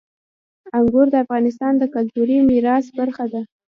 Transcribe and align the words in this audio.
انګور 0.77 1.07
د 1.11 1.15
افغانستان 1.23 1.73
د 1.77 1.83
کلتوري 1.93 2.37
میراث 2.49 2.85
برخه 2.97 3.25
ده. 3.33 3.41